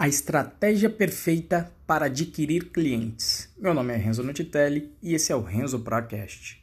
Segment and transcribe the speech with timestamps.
[0.00, 3.52] A estratégia perfeita para adquirir clientes.
[3.58, 6.62] Meu nome é Renzo Nutitelli e esse é o Renzo Procast.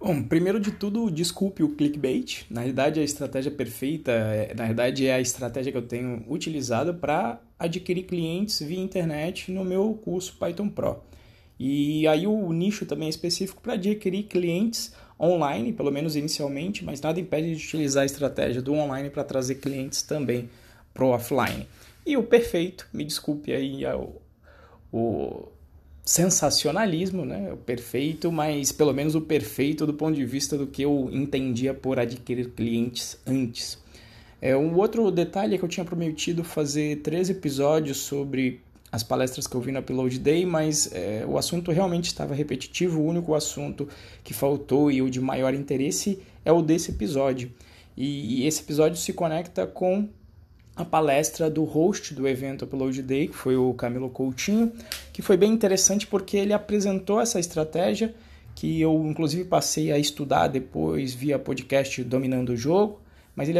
[0.00, 2.46] Bom, primeiro de tudo, desculpe o clickbait.
[2.48, 6.94] Na realidade, a estratégia perfeita, é, na verdade, é a estratégia que eu tenho utilizado
[6.94, 11.02] para adquirir clientes via internet no meu curso Python Pro.
[11.58, 17.00] E aí o nicho também é específico para adquirir clientes online, pelo menos inicialmente, mas
[17.00, 20.50] nada impede de utilizar a estratégia do online para trazer clientes também
[20.92, 21.68] para o offline.
[22.04, 24.16] E o perfeito, me desculpe aí é o,
[24.92, 25.48] o
[26.04, 27.52] sensacionalismo, né?
[27.52, 31.72] O perfeito, mas pelo menos o perfeito do ponto de vista do que eu entendia
[31.72, 33.78] por adquirir clientes antes.
[34.40, 38.60] É, um outro detalhe é que eu tinha prometido fazer três episódios sobre
[38.92, 43.00] as palestras que eu vi no Upload Day, mas é, o assunto realmente estava repetitivo.
[43.00, 43.88] O único assunto
[44.22, 47.50] que faltou e o de maior interesse é o desse episódio.
[47.96, 50.08] E, e esse episódio se conecta com
[50.76, 54.70] a palestra do host do evento Upload Day, que foi o Camilo Coutinho,
[55.10, 58.14] que foi bem interessante porque ele apresentou essa estratégia
[58.54, 63.01] que eu inclusive passei a estudar depois via podcast Dominando o Jogo
[63.34, 63.58] mas ele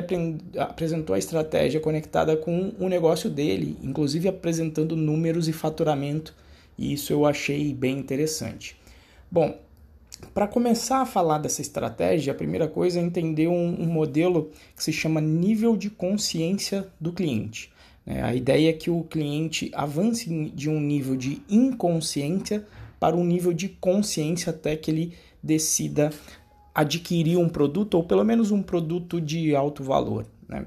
[0.58, 6.34] apresentou a estratégia conectada com o negócio dele, inclusive apresentando números e faturamento,
[6.78, 8.76] e isso eu achei bem interessante.
[9.30, 9.58] Bom,
[10.34, 14.84] para começar a falar dessa estratégia, a primeira coisa é entender um, um modelo que
[14.84, 17.72] se chama nível de consciência do cliente.
[18.06, 18.22] Né?
[18.22, 22.64] A ideia é que o cliente avance de um nível de inconsciência
[23.00, 26.10] para um nível de consciência até que ele decida
[26.74, 30.26] adquirir um produto ou pelo menos um produto de alto valor.
[30.48, 30.66] Né?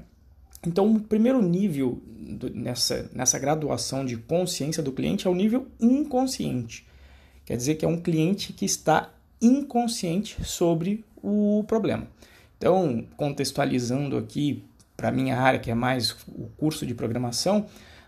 [0.66, 5.66] Então, o primeiro nível do, nessa, nessa graduação de consciência do cliente é o nível
[5.80, 6.86] inconsciente.
[7.44, 12.06] Quer dizer que é um cliente que está inconsciente sobre o problema.
[12.58, 14.64] Então, contextualizando aqui
[14.96, 17.66] para minha área, que é mais o curso de programação,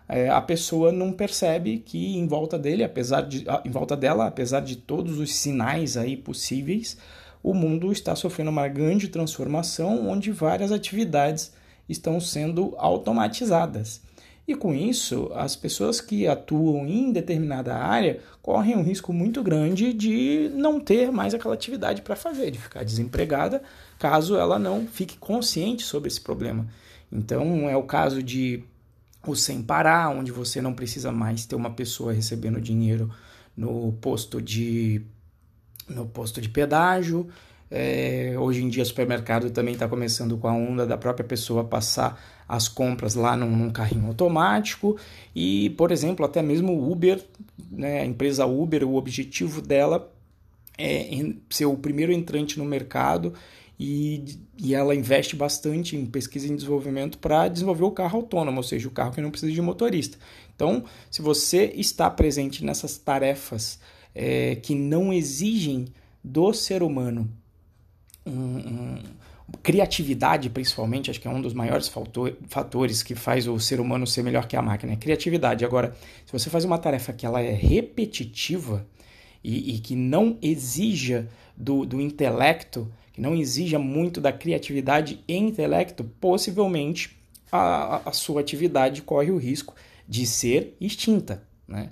[0.09, 4.61] é, a pessoa não percebe que em volta dele, apesar de, em volta dela, apesar
[4.61, 6.97] de todos os sinais aí possíveis,
[7.43, 11.53] o mundo está sofrendo uma grande transformação onde várias atividades
[11.89, 14.01] estão sendo automatizadas.
[14.47, 19.93] E com isso, as pessoas que atuam em determinada área correm um risco muito grande
[19.93, 23.63] de não ter mais aquela atividade para fazer, de ficar desempregada,
[23.99, 26.67] caso ela não fique consciente sobre esse problema.
[27.13, 28.65] Então, é o caso de
[29.27, 33.11] o sem parar, onde você não precisa mais ter uma pessoa recebendo dinheiro
[33.55, 35.03] no posto de
[35.89, 37.29] no posto de pedágio.
[37.71, 41.65] É, hoje em dia, o supermercado também está começando com a onda da própria pessoa
[41.65, 44.97] passar as compras lá num, num carrinho automático.
[45.35, 47.23] E, por exemplo, até mesmo o Uber,
[47.71, 50.11] né, a empresa Uber, o objetivo dela
[50.79, 51.11] é
[51.51, 53.35] ser o primeiro entrante no mercado
[53.79, 54.25] e,
[54.57, 58.89] e ela investe bastante em pesquisa e desenvolvimento para desenvolver o carro autônomo, ou seja,
[58.89, 60.17] o carro que não precisa de motorista.
[60.55, 63.79] Então, se você está presente nessas tarefas
[64.15, 65.87] é, que não exigem
[66.23, 67.31] do ser humano
[68.27, 68.99] um, um,
[69.63, 71.91] criatividade, principalmente, acho que é um dos maiores
[72.49, 75.65] fatores que faz o ser humano ser melhor que a máquina, é criatividade.
[75.65, 75.97] Agora,
[76.27, 78.87] se você faz uma tarefa que ela é repetitiva
[79.43, 85.37] e, e que não exija do, do intelecto, que não exija muito da criatividade e
[85.37, 87.17] intelecto, possivelmente
[87.51, 89.75] a, a sua atividade corre o risco
[90.07, 91.43] de ser extinta.
[91.67, 91.91] Né?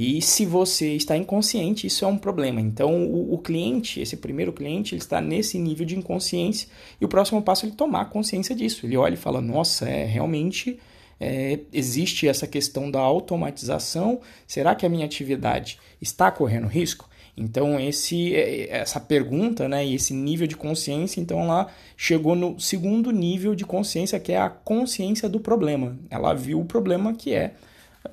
[0.00, 2.60] E se você está inconsciente, isso é um problema.
[2.60, 6.68] Então, o, o, cliente, esse primeiro cliente, ele está nesse nível de inconsciência
[7.00, 8.86] e o próximo passo é ele tomar consciência disso.
[8.86, 10.78] Ele olha e fala: Nossa, é realmente
[11.18, 14.20] é, existe essa questão da automatização.
[14.46, 17.10] Será que a minha atividade está correndo risco?
[17.36, 21.66] Então, esse, é, essa pergunta né, e esse nível de consciência, então ela
[21.96, 25.98] chegou no segundo nível de consciência, que é a consciência do problema.
[26.08, 27.54] Ela viu o problema que é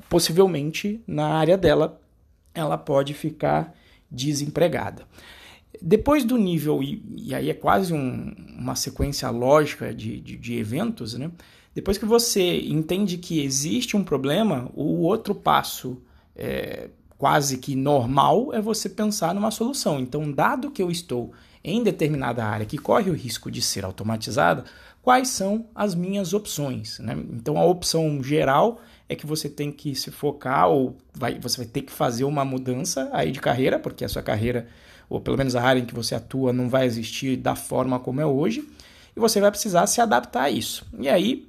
[0.10, 2.00] possivelmente na área dela
[2.54, 3.76] ela pode ficar
[4.10, 5.04] desempregada.
[5.82, 10.58] Depois do nível, e, e aí é quase um, uma sequência lógica de, de, de
[10.58, 11.30] eventos, né?
[11.74, 16.02] depois que você entende que existe um problema, o outro passo
[16.34, 20.00] é, quase que normal é você pensar numa solução.
[20.00, 21.34] Então, dado que eu estou
[21.64, 24.64] em determinada área que corre o risco de ser automatizada,
[25.02, 27.00] quais são as minhas opções?
[27.00, 27.18] Né?
[27.32, 31.66] Então, a opção geral é que você tem que se focar ou vai, você vai
[31.66, 34.68] ter que fazer uma mudança aí de carreira, porque a sua carreira,
[35.10, 38.22] ou pelo menos a área em que você atua, não vai existir da forma como
[38.22, 38.68] é hoje,
[39.16, 40.86] e você vai precisar se adaptar a isso.
[41.00, 41.48] E aí,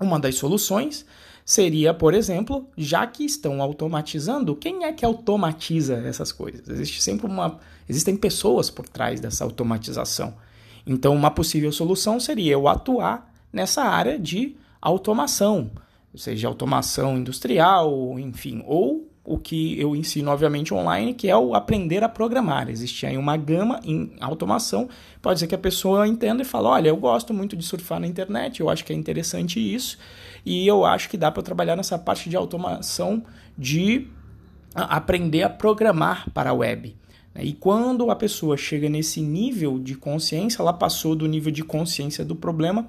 [0.00, 1.06] uma das soluções
[1.44, 6.68] seria, por exemplo, já que estão automatizando, quem é que automatiza essas coisas?
[6.68, 10.34] Existe sempre uma, existem pessoas por trás dessa automatização.
[10.84, 15.70] Então, uma possível solução seria eu atuar nessa área de automação,
[16.16, 22.04] seja automação industrial, enfim, ou o que eu ensino, obviamente, online, que é o aprender
[22.04, 22.70] a programar.
[22.70, 24.88] Existe aí uma gama em automação.
[25.20, 28.06] Pode ser que a pessoa entenda e fale: olha, eu gosto muito de surfar na
[28.06, 29.98] internet, eu acho que é interessante isso,
[30.44, 33.24] e eu acho que dá para trabalhar nessa parte de automação
[33.58, 34.06] de
[34.74, 36.96] aprender a programar para a web.
[37.38, 42.24] E quando a pessoa chega nesse nível de consciência, ela passou do nível de consciência
[42.24, 42.86] do problema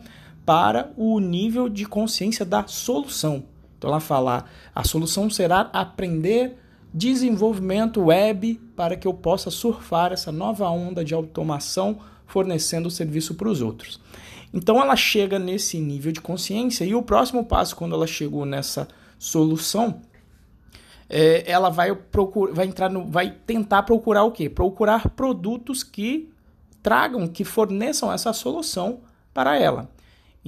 [0.47, 3.43] para o nível de consciência da solução.
[3.77, 6.57] Então ela fala: a solução será aprender
[6.93, 13.49] desenvolvimento web para que eu possa surfar essa nova onda de automação fornecendo serviço para
[13.49, 13.99] os outros.
[14.53, 18.87] Então ela chega nesse nível de consciência e o próximo passo, quando ela chegou nessa
[19.19, 19.99] solução,
[21.09, 24.49] é, ela vai procurar, vai entrar no, vai tentar procurar o quê?
[24.49, 26.29] Procurar produtos que
[26.81, 29.01] tragam, que forneçam essa solução
[29.33, 29.89] para ela.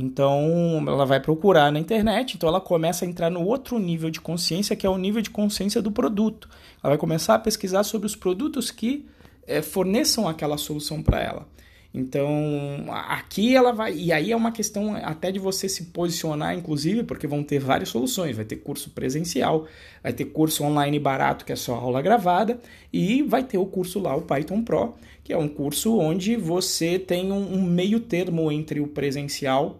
[0.01, 4.21] Então, ela vai procurar na internet, então ela começa a entrar no outro nível de
[4.21, 6.47] consciência, que é o nível de consciência do produto.
[6.81, 9.05] Ela vai começar a pesquisar sobre os produtos que
[9.45, 11.45] é, forneçam aquela solução para ela.
[11.93, 13.93] Então, aqui ela vai.
[13.93, 17.89] E aí é uma questão até de você se posicionar, inclusive, porque vão ter várias
[17.89, 18.37] soluções.
[18.37, 19.67] Vai ter curso presencial,
[20.01, 22.57] vai ter curso online barato, que é só aula gravada,
[22.93, 24.95] e vai ter o curso lá, o Python Pro,
[25.25, 29.77] que é um curso onde você tem um, um meio termo entre o presencial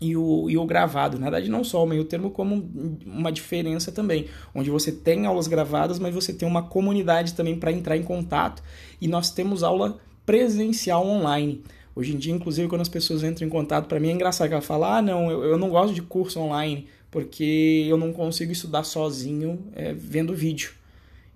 [0.00, 1.18] e o, e o gravado.
[1.18, 2.68] Na verdade, não só o meio termo, como
[3.04, 7.72] uma diferença também, onde você tem aulas gravadas, mas você tem uma comunidade também para
[7.72, 8.62] entrar em contato.
[9.00, 11.62] E nós temos aula presencial online.
[11.94, 14.54] Hoje em dia, inclusive, quando as pessoas entram em contato, para mim é engraçado que
[14.54, 18.52] ela fala: ah, não, eu, eu não gosto de curso online porque eu não consigo
[18.52, 20.72] estudar sozinho é, vendo vídeo.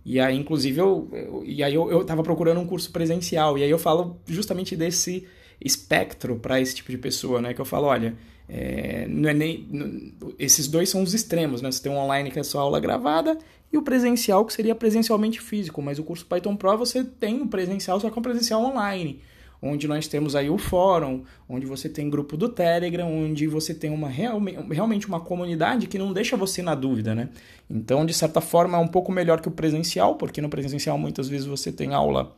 [0.05, 3.59] E aí, inclusive, eu, eu e aí eu, eu procurando um curso presencial.
[3.59, 5.27] E aí eu falo justamente desse
[5.61, 7.55] espectro para esse tipo de pessoa, né?
[7.55, 8.17] Que eu falo, olha,
[8.49, 11.71] é, não é nem, não, esses dois são os extremos, né?
[11.71, 13.39] Você tem um online que é só aula gravada
[13.73, 17.47] e o presencial que seria presencialmente físico, mas o curso Python Pro você tem o
[17.47, 19.21] presencial só que é um presencial online,
[19.63, 23.91] onde nós temos aí o fórum, onde você tem grupo do Telegram, onde você tem
[23.91, 27.31] uma realmente uma comunidade que não deixa você na dúvida, né?
[27.69, 31.31] Então, de certa forma, é um pouco melhor que o presencial, porque no presencial muitas
[31.31, 32.37] vezes você tem aula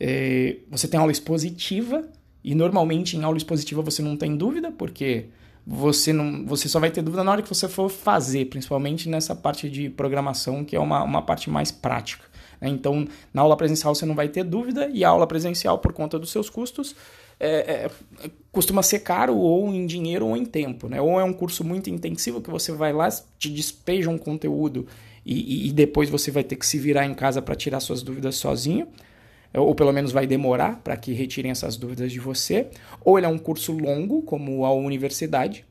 [0.00, 2.08] é, você tem aula expositiva
[2.42, 5.26] e normalmente em aula expositiva você não tem dúvida, porque
[5.66, 9.36] você não você só vai ter dúvida na hora que você for fazer, principalmente nessa
[9.36, 12.24] parte de programação, que é uma, uma parte mais prática.
[12.58, 12.70] Né?
[12.70, 16.18] Então, na aula presencial você não vai ter dúvida, e a aula presencial, por conta
[16.18, 16.96] dos seus custos,
[17.38, 17.86] é,
[18.24, 20.88] é, costuma ser caro ou em dinheiro ou em tempo.
[20.88, 20.98] Né?
[21.00, 23.08] Ou é um curso muito intensivo que você vai lá,
[23.38, 24.86] te despeja um conteúdo
[25.26, 28.36] e, e depois você vai ter que se virar em casa para tirar suas dúvidas
[28.36, 28.88] sozinho
[29.54, 32.68] ou pelo menos vai demorar para que retirem essas dúvidas de você,
[33.04, 35.64] ou ele é um curso longo, como a universidade,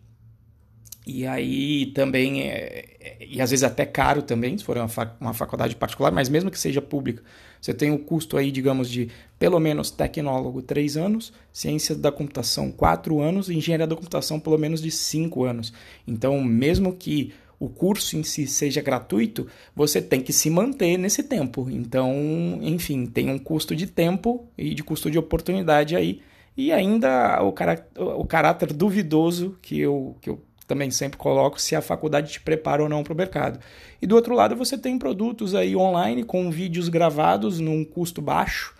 [1.11, 5.13] e aí também, é, é, e às vezes até caro também, se for uma, fac,
[5.19, 7.23] uma faculdade particular, mas mesmo que seja pública,
[7.59, 9.09] você tem o um custo aí, digamos, de
[9.39, 14.57] pelo menos tecnólogo 3 anos, ciência da computação 4 anos e engenharia da computação pelo
[14.59, 15.73] menos de 5 anos.
[16.07, 19.45] Então, mesmo que o curso em si seja gratuito,
[19.75, 21.67] você tem que se manter nesse tempo.
[21.69, 22.13] Então,
[22.61, 26.21] enfim, tem um custo de tempo e de custo de oportunidade aí.
[26.55, 31.75] E ainda o, cará o caráter duvidoso que eu, que eu também sempre coloco se
[31.75, 33.59] a faculdade te prepara ou não para o mercado.
[34.01, 38.78] E do outro lado, você tem produtos aí online com vídeos gravados num custo baixo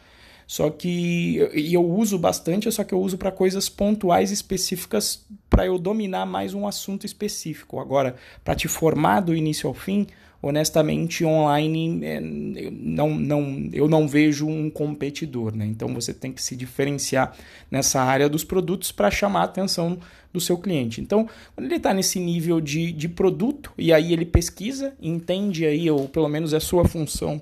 [0.50, 5.68] só que e eu uso bastante, só que eu uso para coisas pontuais específicas para
[5.68, 7.80] eu dominar mais um assunto específico.
[7.80, 10.08] Agora, para te formar do início ao fim,
[10.42, 15.56] honestamente, online é, não, não, eu não vejo um competidor.
[15.56, 15.68] Né?
[15.68, 17.38] Então você tem que se diferenciar
[17.70, 20.00] nessa área dos produtos para chamar a atenção
[20.34, 21.00] do seu cliente.
[21.00, 25.92] Então, quando ele está nesse nível de, de produto, e aí ele pesquisa, entende aí,
[25.92, 27.40] ou pelo menos é sua função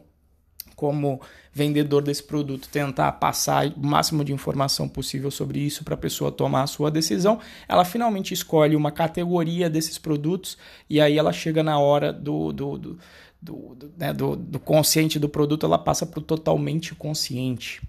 [0.77, 1.19] como
[1.51, 6.31] vendedor desse produto tentar passar o máximo de informação possível sobre isso para a pessoa
[6.31, 10.55] tomar a sua decisão, ela finalmente escolhe uma categoria desses produtos
[10.87, 12.99] e aí ela chega na hora do, do, do,
[13.41, 17.81] do, do, né, do, do consciente do produto, ela passa para o totalmente consciente,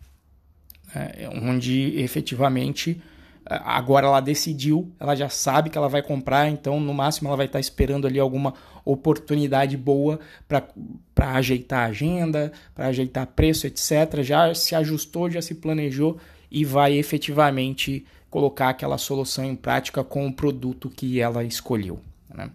[0.95, 3.03] né, onde efetivamente
[3.49, 7.47] agora ela decidiu, ela já sabe que ela vai comprar, então no máximo ela vai
[7.47, 14.23] estar esperando ali alguma oportunidade boa para ajeitar a agenda, para ajeitar preço, etc.
[14.23, 16.19] Já se ajustou, já se planejou
[16.51, 22.01] e vai efetivamente colocar aquela solução em prática com o produto que ela escolheu.
[22.35, 22.51] Né?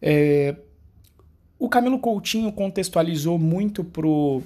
[0.00, 0.56] É,
[1.58, 4.42] o Camilo Coutinho contextualizou muito pro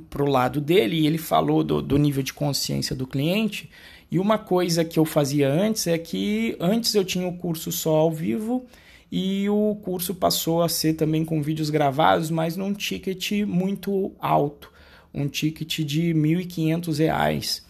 [0.00, 3.70] pro lado dele e ele falou do, do nível de consciência do cliente.
[4.10, 7.96] E uma coisa que eu fazia antes é que antes eu tinha o curso só
[7.96, 8.66] ao vivo
[9.10, 14.72] e o curso passou a ser também com vídeos gravados, mas num ticket muito alto,
[15.12, 17.62] um ticket de R$ 1.500.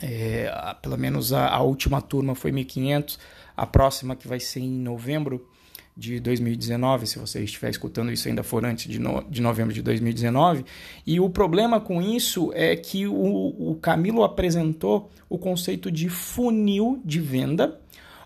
[0.00, 3.18] É, pelo menos a, a última turma foi 1.500,
[3.56, 5.46] a próxima que vai ser em novembro
[5.96, 9.82] de 2019, se você estiver escutando isso ainda for antes de, no, de novembro de
[9.82, 10.64] 2019.
[11.06, 17.00] E o problema com isso é que o, o Camilo apresentou o conceito de funil
[17.04, 17.78] de venda,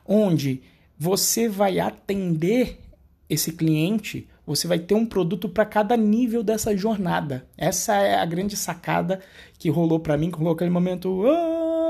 [0.06, 0.62] onde
[0.98, 2.78] você vai atender
[3.28, 7.46] esse cliente, você vai ter um produto para cada nível dessa jornada.
[7.58, 9.20] Essa é a grande sacada
[9.58, 11.24] que rolou para mim, que rolou aquele momento.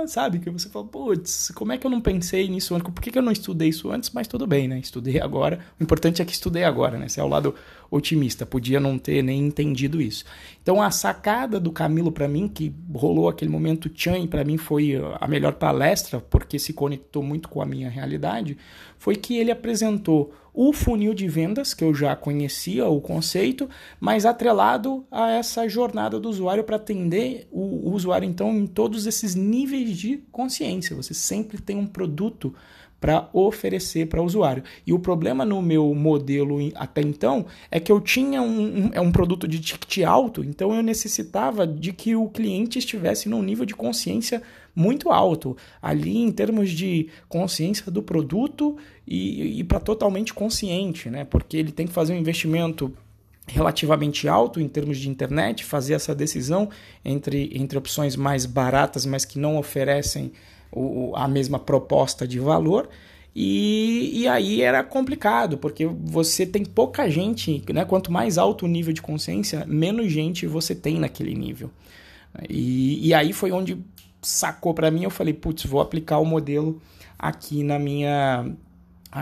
[0.06, 0.38] Sabe?
[0.38, 2.90] Que você fala, putz, como é que eu não pensei nisso antes?
[2.92, 4.10] Por que, que eu não estudei isso antes?
[4.10, 4.78] Mas tudo bem, né?
[4.78, 5.60] Estudei agora.
[5.78, 7.06] O importante é que estudei agora, né?
[7.06, 7.54] Esse é o lado
[7.90, 8.46] otimista.
[8.46, 10.24] Podia não ter nem entendido isso.
[10.62, 14.56] Então a sacada do Camilo para mim, que rolou aquele momento tchan e para mim
[14.56, 18.56] foi a melhor palestra, porque se conectou muito com a minha realidade,
[18.98, 23.68] foi que ele apresentou o funil de vendas, que eu já conhecia o conceito,
[24.00, 29.34] mas atrelado a essa jornada do usuário para atender o, usuário, então, em todos esses
[29.34, 30.96] níveis de consciência.
[30.96, 32.54] Você sempre tem um produto
[33.00, 34.62] para oferecer para o usuário.
[34.86, 39.00] E o problema no meu modelo até então é que eu tinha um, um, é
[39.00, 43.66] um produto de ticket alto, então eu necessitava de que o cliente estivesse num nível
[43.66, 44.42] de consciência
[44.74, 48.76] muito alto, ali em termos de consciência do produto
[49.06, 51.24] e, e para totalmente consciente, né?
[51.24, 52.92] porque ele tem que fazer um investimento
[53.46, 56.68] relativamente alto em termos de internet, fazer essa decisão
[57.04, 60.32] entre, entre opções mais baratas, mas que não oferecem
[60.76, 62.88] o, a mesma proposta de valor.
[63.34, 67.84] E, e aí era complicado, porque você tem pouca gente, né?
[67.84, 71.70] quanto mais alto o nível de consciência, menos gente você tem naquele nível.
[72.48, 73.78] E, e aí foi onde
[74.22, 76.80] sacou para mim, eu falei, putz, vou aplicar o modelo
[77.18, 78.46] aqui na minha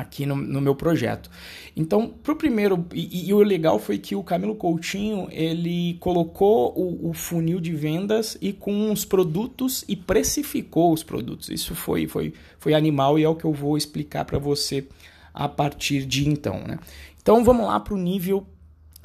[0.01, 1.31] aqui no, no meu projeto.
[1.77, 7.11] Então, pro primeiro, e, e, o legal foi que o Camilo Coutinho, ele colocou o,
[7.11, 11.49] o, funil de vendas e com os produtos e precificou os produtos.
[11.49, 14.87] Isso foi, foi, foi animal e é o que eu vou explicar para você
[15.33, 16.61] a partir de então.
[16.67, 16.79] Né?
[17.23, 18.47] Então, vamos lá para o nível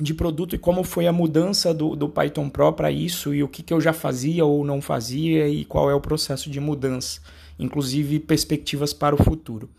[0.01, 3.47] de produto e como foi a mudança do, do Python Pro para isso e o
[3.47, 7.19] que, que eu já fazia ou não fazia e qual é o processo de mudança,
[7.59, 9.69] inclusive perspectivas para o futuro.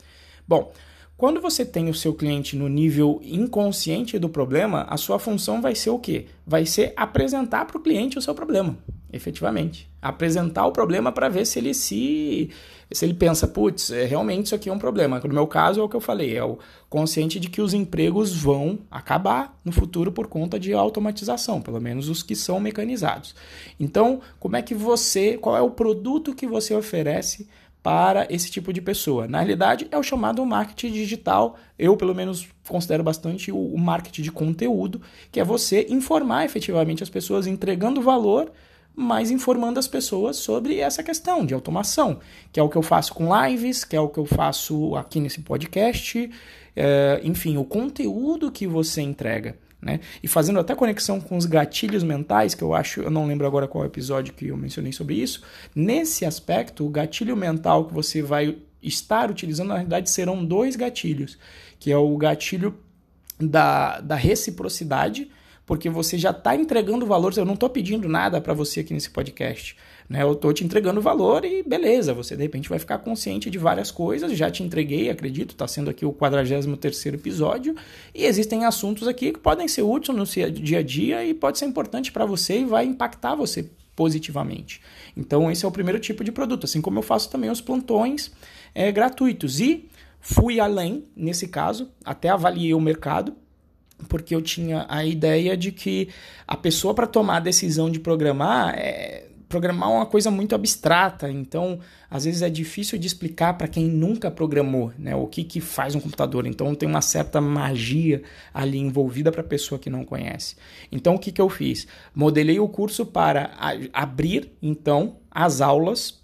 [0.46, 0.72] Bom,
[1.20, 5.74] quando você tem o seu cliente no nível inconsciente do problema, a sua função vai
[5.74, 6.24] ser o quê?
[6.46, 8.74] Vai ser apresentar para o cliente o seu problema,
[9.12, 9.86] efetivamente.
[10.00, 12.48] Apresentar o problema para ver se ele se
[12.90, 15.20] se ele pensa, putz, é, realmente isso aqui é um problema.
[15.20, 16.58] No meu caso é o que eu falei, é o
[16.88, 22.08] consciente de que os empregos vão acabar no futuro por conta de automatização, pelo menos
[22.08, 23.34] os que são mecanizados.
[23.78, 27.46] Então, como é que você, qual é o produto que você oferece
[27.82, 29.26] para esse tipo de pessoa.
[29.26, 31.56] Na realidade, é o chamado marketing digital.
[31.78, 35.00] Eu, pelo menos, considero bastante o marketing de conteúdo,
[35.32, 38.52] que é você informar efetivamente as pessoas, entregando valor,
[38.94, 42.20] mas informando as pessoas sobre essa questão de automação,
[42.52, 45.20] que é o que eu faço com lives, que é o que eu faço aqui
[45.20, 46.30] nesse podcast,
[46.76, 49.56] é, enfim, o conteúdo que você entrega.
[49.80, 50.00] Né?
[50.22, 53.66] E fazendo até conexão com os gatilhos mentais, que eu acho, eu não lembro agora
[53.66, 55.42] qual episódio que eu mencionei sobre isso.
[55.74, 61.38] Nesse aspecto, o gatilho mental que você vai estar utilizando, na realidade, serão dois gatilhos,
[61.78, 62.78] que é o gatilho
[63.38, 65.30] da, da reciprocidade,
[65.64, 69.08] porque você já está entregando valor, eu não estou pedindo nada para você aqui nesse
[69.08, 69.76] podcast.
[70.10, 70.24] Né?
[70.24, 73.92] Eu estou te entregando valor e beleza, você de repente vai ficar consciente de várias
[73.92, 74.36] coisas.
[74.36, 77.76] Já te entreguei, acredito, está sendo aqui o 43 episódio.
[78.12, 81.66] E existem assuntos aqui que podem ser úteis no dia a dia e pode ser
[81.66, 84.80] importante para você e vai impactar você positivamente.
[85.16, 88.32] Então, esse é o primeiro tipo de produto, assim como eu faço também os plantões
[88.74, 89.60] é, gratuitos.
[89.60, 89.88] E
[90.20, 93.36] fui além, nesse caso, até avaliei o mercado
[94.08, 96.08] porque eu tinha a ideia de que
[96.48, 101.28] a pessoa para tomar a decisão de programar é, programar é uma coisa muito abstrata,
[101.28, 105.60] então às vezes é difícil de explicar para quem nunca programou, né, o que, que
[105.60, 106.46] faz um computador.
[106.46, 108.22] Então tem uma certa magia
[108.54, 110.54] ali envolvida para a pessoa que não conhece.
[110.90, 111.88] Então o que, que eu fiz?
[112.14, 113.50] Modelei o curso para
[113.92, 116.20] abrir então as aulas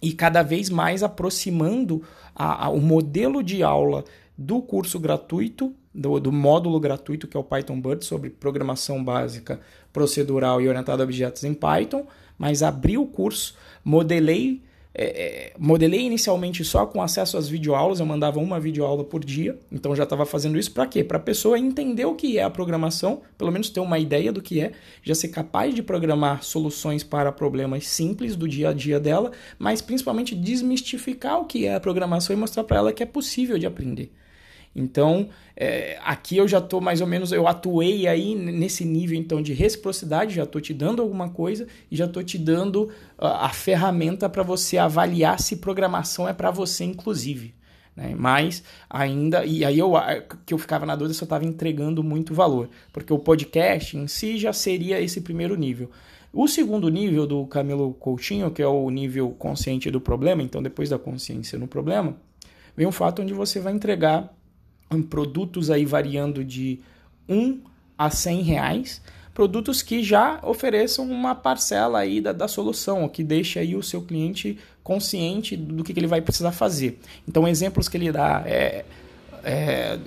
[0.00, 2.02] e cada vez mais aproximando
[2.34, 4.04] a, a, o modelo de aula
[4.38, 9.60] do curso gratuito, do, do, módulo gratuito que é o Python Bird sobre programação básica,
[9.92, 12.06] procedural e orientada a objetos em Python,
[12.38, 14.62] mas abri o curso, modelei
[14.96, 19.58] é, é, modelei inicialmente só com acesso às videoaulas, eu mandava uma videoaula por dia,
[19.72, 21.02] então já estava fazendo isso para quê?
[21.02, 24.40] Para a pessoa entender o que é a programação, pelo menos ter uma ideia do
[24.40, 24.70] que é,
[25.02, 29.82] já ser capaz de programar soluções para problemas simples do dia a dia dela, mas
[29.82, 33.66] principalmente desmistificar o que é a programação e mostrar para ela que é possível de
[33.66, 34.12] aprender.
[34.74, 39.40] Então, é, aqui eu já estou mais ou menos, eu atuei aí nesse nível então
[39.40, 43.48] de reciprocidade, já estou te dando alguma coisa e já estou te dando a, a
[43.50, 47.54] ferramenta para você avaliar se programação é para você, inclusive.
[47.94, 48.14] Né?
[48.16, 49.92] Mas ainda, e aí eu
[50.44, 54.08] que eu ficava na dúvida se eu estava entregando muito valor, porque o podcast em
[54.08, 55.90] si já seria esse primeiro nível.
[56.32, 60.88] O segundo nível do Camilo Coutinho, que é o nível consciente do problema, então depois
[60.90, 62.16] da consciência no problema,
[62.76, 64.34] vem um fato onde você vai entregar
[65.08, 66.80] produtos aí variando de
[67.28, 67.60] 1
[67.96, 73.60] a 100 reais, produtos que já ofereçam uma parcela aí da, da solução, que deixa
[73.60, 76.98] aí o seu cliente consciente do que, que ele vai precisar fazer.
[77.26, 78.84] Então, exemplos que ele dá é,
[79.44, 79.98] é,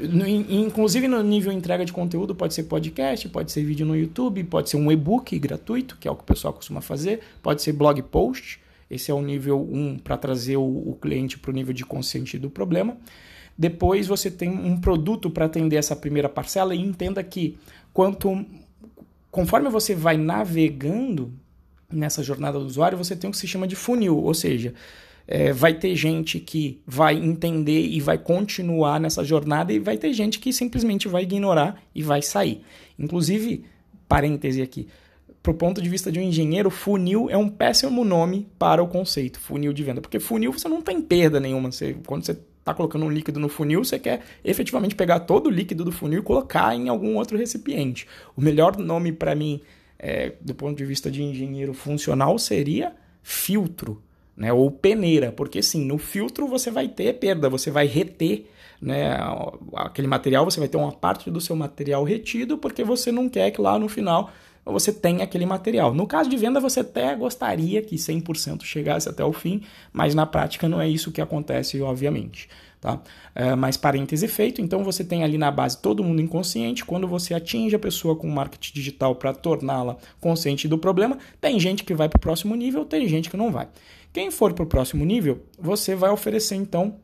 [0.50, 4.70] inclusive no nível entrega de conteúdo, pode ser podcast, pode ser vídeo no YouTube, pode
[4.70, 8.02] ser um e-book gratuito, que é o que o pessoal costuma fazer, pode ser blog
[8.04, 11.86] post, esse é o nível 1 para trazer o, o cliente para o nível de
[11.86, 12.98] consciente do problema.
[13.58, 17.58] Depois você tem um produto para atender essa primeira parcela e entenda que
[17.92, 18.46] quanto
[19.32, 21.34] conforme você vai navegando
[21.92, 24.74] nessa jornada do usuário, você tem o que se chama de funil, ou seja,
[25.28, 30.14] é, vai ter gente que vai entender e vai continuar nessa jornada e vai ter
[30.14, 32.62] gente que simplesmente vai ignorar e vai sair.
[32.98, 33.66] Inclusive,
[34.08, 34.88] parêntese aqui,
[35.44, 38.88] para o ponto de vista de um engenheiro, funil é um péssimo nome para o
[38.88, 41.72] conceito, funil de venda, porque funil você não tem perda nenhuma.
[41.72, 45.50] Você, quando você está colocando um líquido no funil, você quer efetivamente pegar todo o
[45.50, 48.06] líquido do funil e colocar em algum outro recipiente.
[48.36, 49.62] O melhor nome para mim,
[49.98, 52.94] é, do ponto de vista de engenheiro funcional, seria
[53.24, 54.04] filtro.
[54.36, 58.46] Né, ou peneira, porque sim, no filtro você vai ter perda, você vai reter
[58.80, 59.18] né,
[59.74, 63.50] aquele material, você vai ter uma parte do seu material retido, porque você não quer
[63.50, 64.30] que lá no final
[64.72, 65.94] você tenha aquele material.
[65.94, 70.26] No caso de venda, você até gostaria que 100% chegasse até o fim, mas na
[70.26, 72.50] prática não é isso que acontece, obviamente.
[72.80, 73.02] Tá?
[73.34, 76.86] É, mas parêntese feito, então você tem ali na base todo mundo inconsciente.
[76.86, 81.84] Quando você atinge a pessoa com marketing digital para torná-la consciente do problema, tem gente
[81.84, 83.68] que vai para o próximo nível, tem gente que não vai.
[84.14, 87.00] Quem for para o próximo nível, você vai oferecer então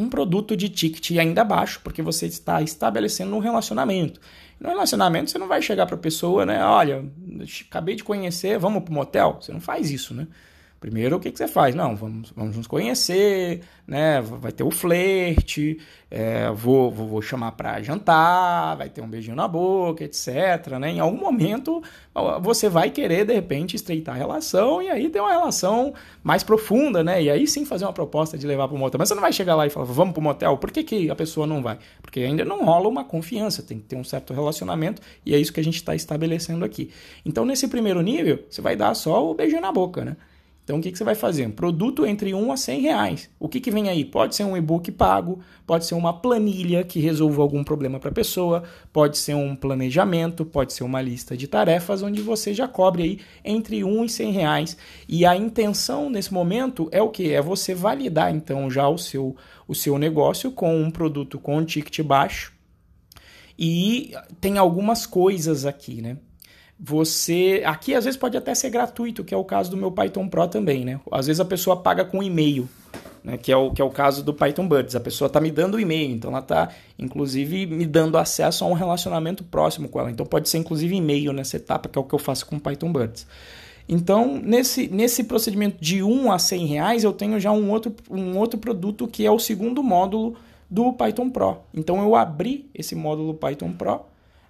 [0.00, 4.20] um produto de ticket ainda baixo, porque você está estabelecendo um relacionamento.
[4.58, 6.64] No relacionamento, você não vai chegar para a pessoa, né?
[6.64, 7.04] Olha,
[7.68, 9.38] acabei de conhecer, vamos para o motel?
[9.40, 10.26] Você não faz isso, né?
[10.80, 11.74] Primeiro, o que, que você faz?
[11.74, 14.18] Não, vamos, vamos nos conhecer, né?
[14.22, 15.78] Vai ter o flerte,
[16.10, 20.78] é, vou, vou, vou, chamar para jantar, vai ter um beijinho na boca, etc.
[20.80, 20.92] Né?
[20.92, 21.82] Em algum momento,
[22.40, 27.04] você vai querer, de repente, estreitar a relação e aí ter uma relação mais profunda,
[27.04, 27.22] né?
[27.22, 28.98] E aí sim fazer uma proposta de levar para o motel.
[28.98, 30.56] Mas você não vai chegar lá e falar, vamos para o motel.
[30.56, 31.78] Por que, que a pessoa não vai?
[32.00, 35.52] Porque ainda não rola uma confiança, tem que ter um certo relacionamento e é isso
[35.52, 36.90] que a gente está estabelecendo aqui.
[37.22, 40.16] Então, nesse primeiro nível, você vai dar só o beijinho na boca, né?
[40.70, 41.48] Então, o que, que você vai fazer?
[41.48, 43.30] Um produto entre 1 a 100 reais.
[43.40, 44.04] O que, que vem aí?
[44.04, 48.14] Pode ser um e-book pago, pode ser uma planilha que resolva algum problema para a
[48.14, 53.02] pessoa, pode ser um planejamento, pode ser uma lista de tarefas onde você já cobre
[53.02, 54.76] aí entre 1 e 100 reais.
[55.08, 57.32] E a intenção nesse momento é o que?
[57.32, 59.34] É você validar então já o seu,
[59.66, 62.52] o seu negócio com um produto com um ticket baixo.
[63.58, 66.16] E tem algumas coisas aqui, né?
[66.82, 67.62] Você.
[67.66, 70.48] Aqui às vezes pode até ser gratuito, que é o caso do meu Python Pro
[70.48, 70.98] também, né?
[71.12, 72.68] Às vezes a pessoa paga com e-mail,
[73.22, 73.36] né?
[73.36, 74.96] que, é o, que é o caso do Python Buds.
[74.96, 78.68] A pessoa está me dando o e-mail, então ela está, inclusive, me dando acesso a
[78.68, 80.10] um relacionamento próximo com ela.
[80.10, 82.60] Então pode ser, inclusive, e-mail nessa etapa, que é o que eu faço com o
[82.60, 83.26] Python Buds.
[83.86, 88.38] Então, nesse, nesse procedimento de 1 a 100 reais, eu tenho já um outro, um
[88.38, 90.36] outro produto que é o segundo módulo
[90.70, 91.58] do Python Pro.
[91.74, 94.02] Então, eu abri esse módulo Python Pro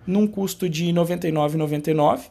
[0.07, 2.23] num custo de R$ 99,99,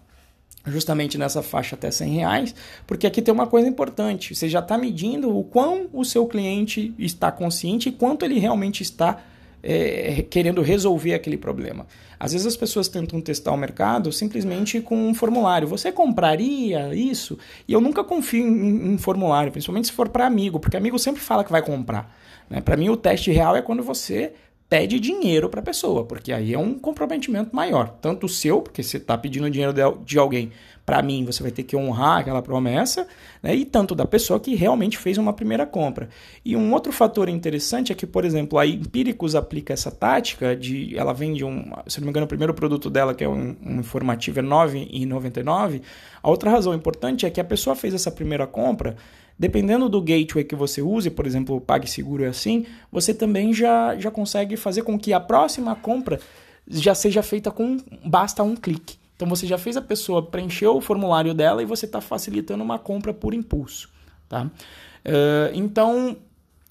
[0.66, 2.56] justamente nessa faixa até 100 reais,
[2.86, 6.94] porque aqui tem uma coisa importante, você já está medindo o quão o seu cliente
[7.00, 9.22] está consciente e quanto ele realmente está
[9.62, 11.86] é, querendo resolver aquele problema.
[12.20, 15.68] Às vezes as pessoas tentam testar o mercado simplesmente com um formulário.
[15.68, 17.38] Você compraria isso?
[17.68, 21.22] E eu nunca confio em, em formulário, principalmente se for para amigo, porque amigo sempre
[21.22, 22.14] fala que vai comprar.
[22.50, 22.62] Né?
[22.62, 24.34] Para mim, o teste real é quando você
[24.70, 27.90] pede dinheiro para a pessoa, porque aí é um comprometimento maior.
[28.00, 29.74] Tanto o seu, porque você está pedindo dinheiro
[30.06, 30.52] de alguém
[30.86, 33.08] para mim, você vai ter que honrar aquela promessa,
[33.44, 33.56] né?
[33.56, 36.10] e tanto da pessoa que realmente fez uma primeira compra.
[36.44, 40.98] E um outro fator interessante é que, por exemplo, a Empíricos aplica essa tática de.
[40.98, 41.72] Ela vende um.
[41.86, 44.48] Se não me engano, o primeiro produto dela, que é um, um informativo, é R$
[44.48, 45.82] 9,99.
[46.24, 48.96] A outra razão importante é que a pessoa fez essa primeira compra
[49.40, 53.96] Dependendo do gateway que você use, por exemplo, o PagSeguro é assim, você também já,
[53.98, 56.20] já consegue fazer com que a próxima compra
[56.68, 58.98] já seja feita com basta um clique.
[59.16, 62.78] Então você já fez a pessoa preencher o formulário dela e você está facilitando uma
[62.78, 63.90] compra por impulso.
[64.28, 64.44] Tá?
[64.44, 66.18] Uh, então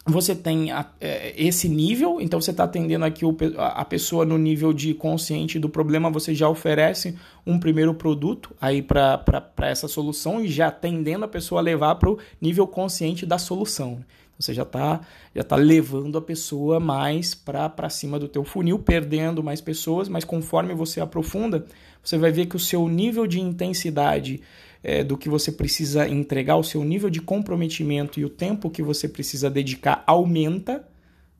[0.06, 4.38] você tem a, é, esse nível, então você está atendendo aqui o, a pessoa no
[4.38, 7.14] nível de consciente do problema, você já oferece
[7.46, 12.10] um primeiro produto aí para essa solução e já atendendo a pessoa a levar para
[12.10, 13.96] o nível consciente da solução.
[13.96, 14.04] Né?
[14.38, 15.00] Você já está
[15.34, 20.24] já tá levando a pessoa mais para cima do teu funil, perdendo mais pessoas, mas
[20.24, 21.66] conforme você aprofunda,
[22.02, 24.40] você vai ver que o seu nível de intensidade
[24.82, 28.82] é, do que você precisa entregar, o seu nível de comprometimento e o tempo que
[28.82, 30.86] você precisa dedicar aumenta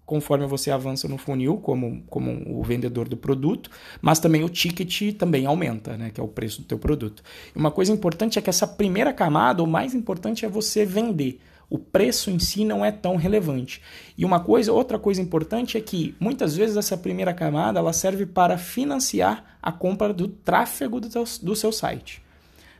[0.08, 3.70] conforme você avança no funil como, como o vendedor do produto,
[4.00, 7.22] mas também o ticket também aumenta, né, que é o preço do teu produto.
[7.54, 11.42] Uma coisa importante é que essa primeira camada, o mais importante é você vender.
[11.68, 13.82] O preço em si não é tão relevante.
[14.16, 18.24] E uma coisa, outra coisa importante é que muitas vezes essa primeira camada ela serve
[18.24, 22.22] para financiar a compra do tráfego do, teu, do seu site.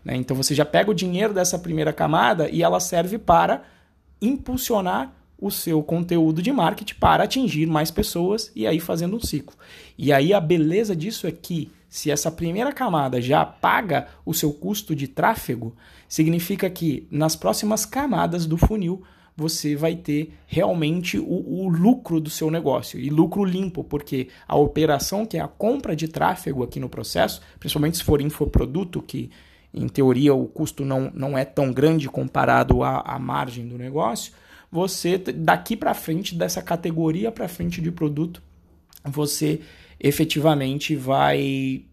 [0.09, 0.17] Né?
[0.17, 3.63] Então você já pega o dinheiro dessa primeira camada e ela serve para
[4.23, 9.55] impulsionar o seu conteúdo de marketing para atingir mais pessoas e aí fazendo um ciclo.
[9.97, 14.53] E aí a beleza disso é que se essa primeira camada já paga o seu
[14.53, 15.77] custo de tráfego,
[16.09, 19.03] significa que nas próximas camadas do funil
[19.37, 24.57] você vai ter realmente o, o, lucro do seu negócio e lucro limpo, porque a
[24.57, 29.31] operação que é a compra de tráfego aqui no processo, principalmente se for infoproduto, que
[29.79, 34.33] em teoria o custo não, não é tão grande comparado à, à margem do negócio,
[34.71, 38.43] você daqui para frente, dessa categoria para frente de produto,
[39.05, 39.61] você
[39.99, 41.85] efetivamente vai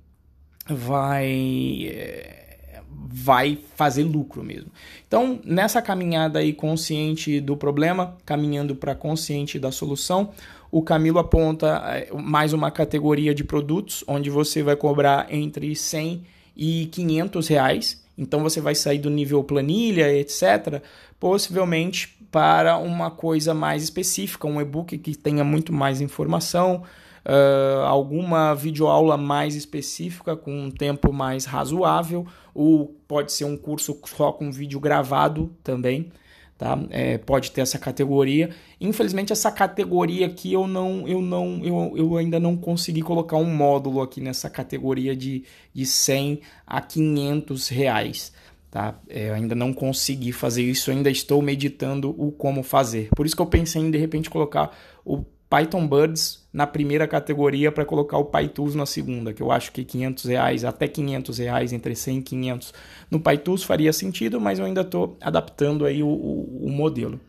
[0.67, 4.71] vai eh, vai fazer lucro mesmo.
[5.07, 10.31] Então, nessa caminhada aí consciente do problema, caminhando para consciente da solução,
[10.71, 16.23] o Camilo aponta eh, mais uma categoria de produtos onde você vai cobrar entre 100
[16.55, 18.03] e 500 reais.
[18.17, 20.81] Então você vai sair do nível planilha, etc.,
[21.19, 26.83] possivelmente para uma coisa mais específica, um e-book que tenha muito mais informação,
[27.25, 33.97] uh, alguma videoaula mais específica com um tempo mais razoável, ou pode ser um curso
[34.05, 36.11] só com vídeo gravado também
[36.57, 36.79] tá?
[36.89, 38.49] É, pode ter essa categoria.
[38.79, 43.45] Infelizmente essa categoria aqui eu não, eu não, eu, eu ainda não consegui colocar um
[43.45, 48.33] módulo aqui nessa categoria de, de 100 a 500 reais.
[48.71, 48.99] Tá?
[49.07, 53.07] É, eu ainda não consegui fazer isso, ainda estou meditando o como fazer.
[53.15, 57.71] Por isso que eu pensei em de repente colocar o Python Birds na primeira categoria
[57.71, 61.73] para colocar o PyTools na segunda, que eu acho que 500 reais, até 500 reais,
[61.73, 62.73] entre 100 e 500
[63.11, 67.19] no PyTools faria sentido, mas eu ainda estou adaptando aí o, o, o modelo.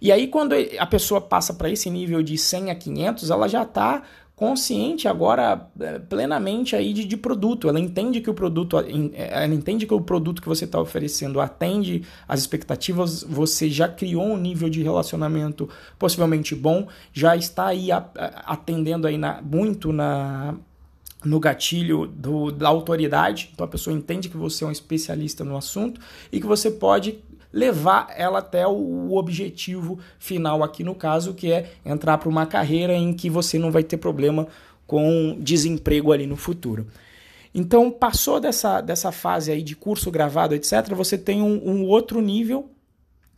[0.00, 3.62] E aí quando a pessoa passa para esse nível de 100 a 500, ela já
[3.62, 4.02] está
[4.42, 7.68] consciente agora é, plenamente aí de, de, produto.
[7.68, 11.40] Ela entende que o produto, é, ela entende que o produto que você está oferecendo
[11.40, 13.22] atende às expectativas.
[13.22, 17.90] Você já criou um nível de relacionamento possivelmente bom, já está aí
[18.44, 20.56] atendendo aí na, muito na
[21.24, 25.56] no gatilho do, da autoridade, então a pessoa entende que você é um especialista no
[25.56, 26.00] assunto
[26.32, 31.72] e que você pode levar ela até o objetivo final aqui no caso, que é
[31.84, 34.46] entrar para uma carreira em que você não vai ter problema
[34.86, 36.86] com desemprego ali no futuro.
[37.54, 42.20] Então, passou dessa, dessa fase aí de curso gravado, etc., você tem um, um outro
[42.20, 42.70] nível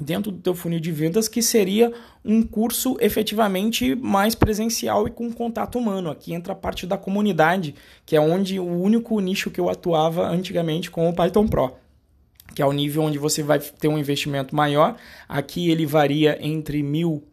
[0.00, 1.92] dentro do teu funil de vendas que seria
[2.24, 6.11] um curso efetivamente mais presencial e com contato humano.
[6.11, 7.74] Aqui entra a parte da comunidade,
[8.05, 11.72] que é onde o único nicho que eu atuava antigamente com o Python Pro
[12.55, 14.97] que é o nível onde você vai ter um investimento maior.
[15.29, 17.25] Aqui ele varia entre mil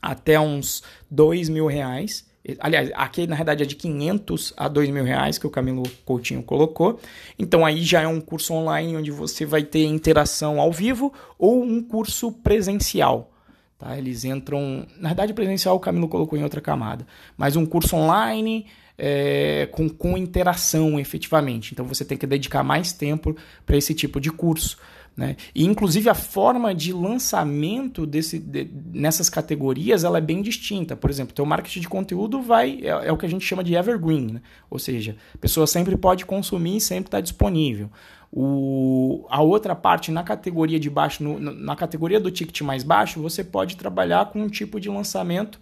[0.00, 2.26] até uns dois mil reais.
[2.60, 6.42] Aliás, aqui na verdade é de 500 a 2 mil reais que o Camilo Coutinho
[6.42, 6.98] colocou.
[7.38, 11.62] Então aí já é um curso online onde você vai ter interação ao vivo ou
[11.62, 13.30] um curso presencial.
[13.78, 13.98] Tá?
[13.98, 14.86] Eles entram.
[14.98, 17.06] Na verdade, presencial o Camilo colocou em outra camada.
[17.36, 18.66] Mas um curso online
[18.98, 21.72] é, com, com interação efetivamente.
[21.72, 24.76] Então você tem que dedicar mais tempo para esse tipo de curso.
[25.16, 25.36] Né?
[25.52, 30.96] E inclusive a forma de lançamento desse, de, nessas categorias ela é bem distinta.
[30.96, 33.74] Por exemplo, teu marketing de conteúdo vai é, é o que a gente chama de
[33.74, 34.40] evergreen, né?
[34.68, 37.90] ou seja, a pessoa sempre pode consumir e sempre está disponível.
[38.30, 43.22] O, a outra parte, na categoria de baixo, no, na categoria do ticket mais baixo,
[43.22, 45.58] você pode trabalhar com um tipo de lançamento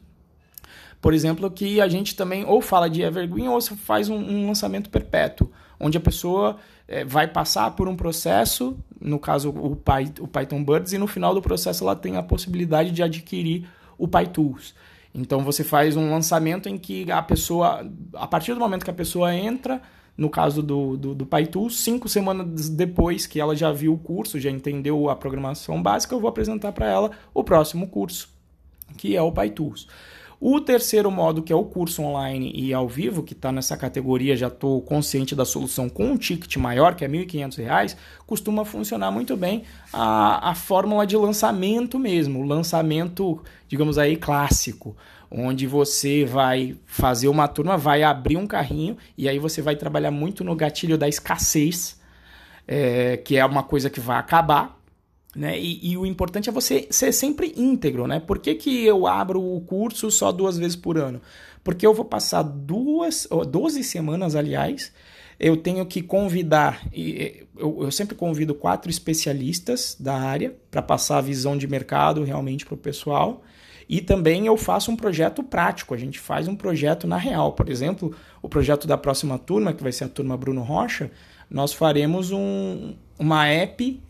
[1.01, 4.91] por exemplo, que a gente também ou fala de evergreen ou faz um, um lançamento
[4.91, 6.57] perpétuo, onde a pessoa
[6.89, 11.35] é, vai passar por um processo, no caso o, o Python Birds, e no final
[11.35, 14.75] do processo ela tem a possibilidade de adquirir o PyTools.
[15.15, 18.95] Então você faz um lançamento em que a pessoa, a partir do momento que a
[18.95, 19.81] pessoa entra,
[20.17, 24.41] no caso do, do, do PyTools, cinco semanas depois que ela já viu o curso,
[24.41, 28.29] já entendeu a programação básica, eu vou apresentar para ela o próximo curso,
[28.97, 29.87] que é o PyTools.
[30.39, 34.37] O terceiro modo, que é o curso online e ao vivo, que está nessa categoria,
[34.37, 37.97] já estou consciente da solução com um ticket maior, que é R$ 1.500,
[38.27, 44.95] costuma funcionar muito bem a, a fórmula de lançamento mesmo, o lançamento, digamos aí, clássico,
[45.31, 50.11] onde você vai fazer uma turma, vai abrir um carrinho e aí você vai trabalhar
[50.11, 51.99] muito no gatilho da escassez,
[52.69, 54.79] é, que é uma coisa que vai acabar,
[55.37, 55.59] né?
[55.59, 58.19] E, e, o importante é você ser sempre íntegro, né?
[58.19, 61.21] Por que, que eu abro o curso só duas vezes por ano?
[61.63, 64.93] Porque eu vou passar duas, 12 semanas, aliás,
[65.39, 71.21] eu tenho que convidar, eu, eu sempre convido quatro especialistas da área para passar a
[71.21, 73.43] visão de mercado realmente para o pessoal.
[73.89, 77.53] E também eu faço um projeto prático, a gente faz um projeto na real.
[77.53, 81.11] Por exemplo, o projeto da próxima turma, que vai ser a turma Bruno Rocha,
[81.49, 84.01] nós faremos um, uma app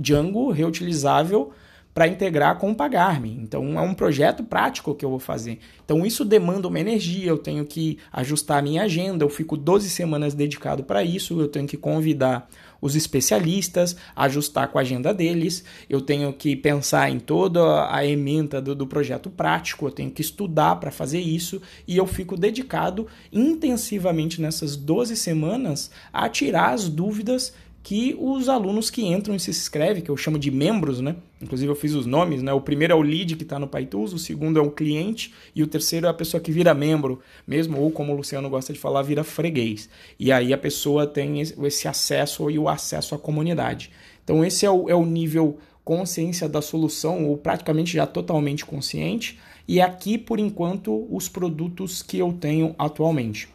[0.00, 1.52] Django reutilizável
[1.92, 3.36] para integrar com o Pagar.me.
[3.42, 5.58] Então é um projeto prático que eu vou fazer.
[5.84, 9.90] Então isso demanda uma energia, eu tenho que ajustar a minha agenda, eu fico 12
[9.90, 12.48] semanas dedicado para isso, eu tenho que convidar
[12.80, 18.62] os especialistas, ajustar com a agenda deles, eu tenho que pensar em toda a emenda
[18.62, 23.06] do, do projeto prático, eu tenho que estudar para fazer isso e eu fico dedicado
[23.30, 29.50] intensivamente nessas 12 semanas a tirar as dúvidas que os alunos que entram e se
[29.50, 31.16] inscrevem, que eu chamo de membros, né?
[31.40, 32.52] Inclusive eu fiz os nomes, né?
[32.52, 35.62] O primeiro é o lead que está no PyTools, o segundo é o cliente e
[35.62, 38.78] o terceiro é a pessoa que vira membro, mesmo ou como o Luciano gosta de
[38.78, 39.88] falar, vira freguês.
[40.18, 43.90] E aí a pessoa tem esse acesso e o acesso à comunidade.
[44.22, 49.38] Então esse é o, é o nível consciência da solução, ou praticamente já totalmente consciente.
[49.66, 53.48] E aqui, por enquanto, os produtos que eu tenho atualmente.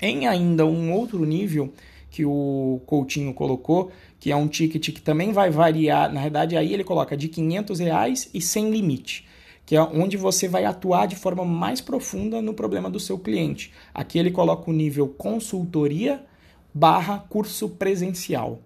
[0.00, 1.72] Em ainda um outro nível,
[2.10, 6.72] que o Coutinho colocou, que é um ticket que também vai variar, na verdade aí
[6.72, 9.26] ele coloca de 500 reais e sem limite,
[9.66, 13.72] que é onde você vai atuar de forma mais profunda no problema do seu cliente.
[13.92, 16.24] Aqui ele coloca o nível consultoria
[16.72, 18.60] barra curso presencial.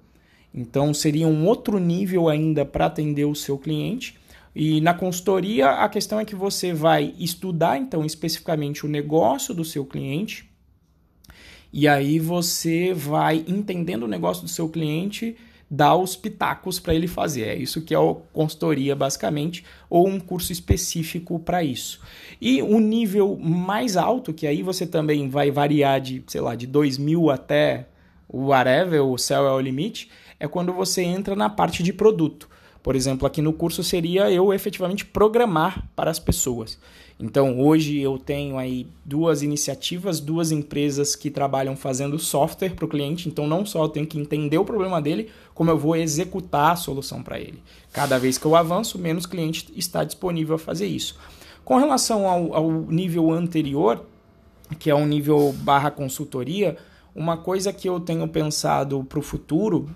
[0.55, 4.21] Então seria um outro nível ainda para atender o seu cliente.
[4.55, 9.65] E na consultoria a questão é que você vai estudar então especificamente o negócio do
[9.65, 10.52] seu cliente,
[11.73, 15.37] e aí você vai entendendo o negócio do seu cliente,
[15.71, 17.45] dar os pitacos para ele fazer.
[17.45, 21.99] É isso que é a consultoria, basicamente, ou um curso específico para isso.
[22.39, 26.67] E o nível mais alto, que aí você também vai variar de, sei lá, de
[26.67, 27.87] 2 mil até
[28.29, 32.51] o whatever, o céu é o limite, é quando você entra na parte de produto.
[32.83, 36.79] Por exemplo, aqui no curso seria eu efetivamente programar para as pessoas.
[37.18, 42.88] Então, hoje eu tenho aí duas iniciativas, duas empresas que trabalham fazendo software para o
[42.88, 43.29] cliente.
[43.29, 46.77] Então, não só eu tenho que entender o problema dele, como eu vou executar a
[46.77, 47.62] solução para ele.
[47.92, 51.16] Cada vez que eu avanço, menos cliente está disponível a fazer isso.
[51.64, 54.05] Com relação ao, ao nível anterior,
[54.81, 56.77] que é um nível barra consultoria,
[57.14, 59.88] uma coisa que eu tenho pensado para o futuro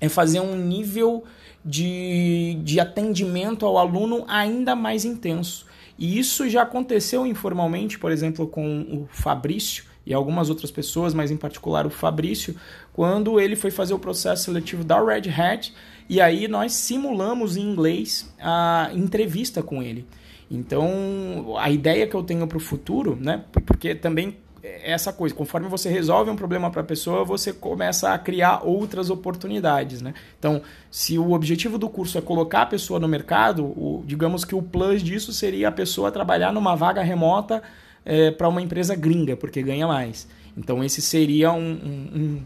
[0.00, 1.24] é fazer um nível
[1.68, 5.66] de, de atendimento ao aluno ainda mais intenso.
[5.98, 11.30] E isso já aconteceu informalmente, por exemplo, com o Fabrício e algumas outras pessoas, mas
[11.30, 12.56] em particular o Fabrício,
[12.94, 15.74] quando ele foi fazer o processo seletivo da Red Hat,
[16.08, 20.06] e aí nós simulamos em inglês a entrevista com ele.
[20.50, 25.68] Então, a ideia que eu tenho para o futuro, né, porque também essa coisa, conforme
[25.68, 30.14] você resolve um problema para a pessoa, você começa a criar outras oportunidades, né?
[30.38, 34.54] Então, se o objetivo do curso é colocar a pessoa no mercado, o, digamos que
[34.54, 37.62] o plus disso seria a pessoa trabalhar numa vaga remota
[38.04, 40.28] é, para uma empresa gringa, porque ganha mais.
[40.56, 42.42] Então, esse seria um, um,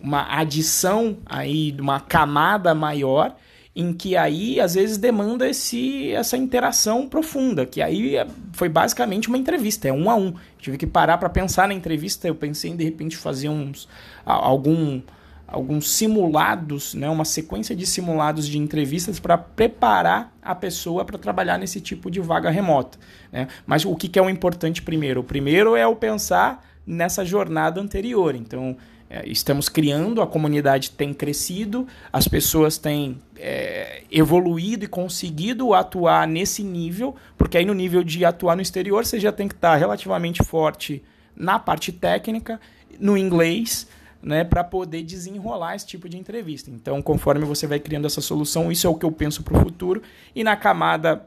[0.00, 3.34] uma adição aí, uma camada maior
[3.74, 9.28] em que aí às vezes demanda esse, essa interação profunda, que aí é, foi basicamente
[9.28, 10.34] uma entrevista, é um a um.
[10.58, 13.88] Tive que parar para pensar na entrevista, eu pensei em de repente fazer uns
[14.24, 15.00] algum
[15.46, 21.58] alguns simulados, né, uma sequência de simulados de entrevistas para preparar a pessoa para trabalhar
[21.58, 22.96] nesse tipo de vaga remota.
[23.32, 23.48] Né?
[23.66, 25.22] Mas o que, que é o importante primeiro?
[25.22, 28.36] O primeiro é o pensar nessa jornada anterior.
[28.36, 28.76] Então,
[29.24, 36.62] estamos criando, a comunidade tem crescido, as pessoas têm é, evoluído e conseguido atuar nesse
[36.62, 40.44] nível, porque aí no nível de atuar no exterior você já tem que estar relativamente
[40.44, 41.02] forte
[41.34, 42.60] na parte técnica,
[42.98, 43.88] no inglês,
[44.22, 46.70] né, para poder desenrolar esse tipo de entrevista.
[46.70, 49.62] Então, conforme você vai criando essa solução, isso é o que eu penso para o
[49.62, 50.02] futuro.
[50.34, 51.26] E na camada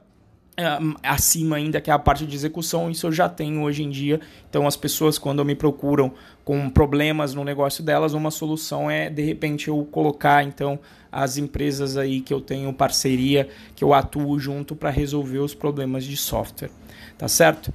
[1.02, 4.20] acima ainda, que é a parte de execução, isso eu já tenho hoje em dia.
[4.50, 6.14] Então, as pessoas, quando me procuram
[6.46, 10.80] com problemas no negócio delas, uma solução é, de repente, eu colocar, então,
[11.12, 16.04] as empresas aí que eu tenho parceria, que eu atuo junto para resolver os problemas
[16.04, 16.70] de software.
[17.18, 17.74] Tá certo?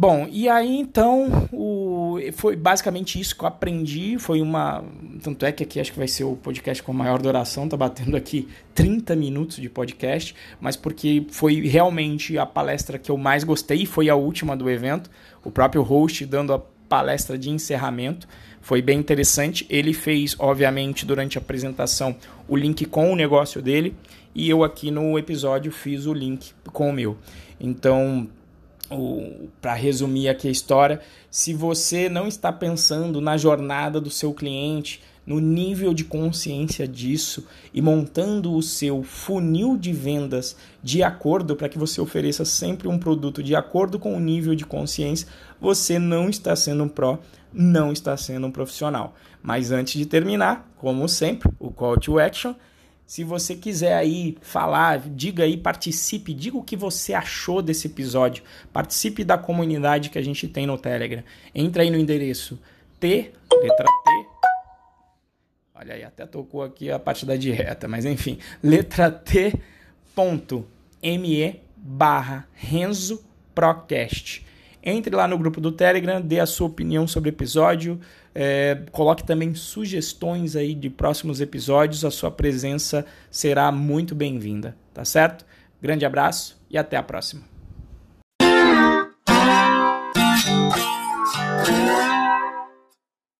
[0.00, 4.16] Bom, e aí então o, foi basicamente isso que eu aprendi.
[4.18, 4.82] Foi uma.
[5.22, 7.76] Tanto é que aqui acho que vai ser o podcast com a maior duração, tá
[7.76, 13.44] batendo aqui 30 minutos de podcast, mas porque foi realmente a palestra que eu mais
[13.44, 15.10] gostei, foi a última do evento.
[15.44, 16.58] O próprio host dando a
[16.88, 18.26] palestra de encerramento.
[18.62, 19.66] Foi bem interessante.
[19.68, 22.16] Ele fez, obviamente, durante a apresentação,
[22.48, 23.94] o link com o negócio dele,
[24.34, 27.18] e eu aqui no episódio fiz o link com o meu.
[27.60, 28.26] Então,
[29.60, 31.00] para resumir aqui a história,
[31.30, 37.46] se você não está pensando na jornada do seu cliente, no nível de consciência disso
[37.72, 42.98] e montando o seu funil de vendas de acordo para que você ofereça sempre um
[42.98, 45.28] produto de acordo com o nível de consciência,
[45.60, 47.18] você não está sendo um pró,
[47.52, 49.14] não está sendo um profissional.
[49.42, 52.54] Mas antes de terminar, como sempre, o call to action
[53.10, 58.44] se você quiser aí falar, diga aí, participe, diga o que você achou desse episódio.
[58.72, 61.24] Participe da comunidade que a gente tem no Telegram.
[61.52, 62.56] Entra aí no endereço
[63.00, 64.26] T, letra T.
[65.74, 69.54] Olha aí, até tocou aqui a parte da dieta, mas enfim, letra T
[70.14, 70.64] ponto
[71.02, 74.46] me barra Renzo Procast.
[74.82, 78.00] Entre lá no grupo do Telegram, dê a sua opinião sobre o episódio,
[78.34, 85.04] é, coloque também sugestões aí de próximos episódios, a sua presença será muito bem-vinda, tá
[85.04, 85.44] certo?
[85.82, 87.49] Grande abraço e até a próxima.